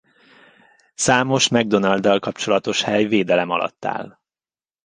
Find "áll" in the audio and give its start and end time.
3.85-4.19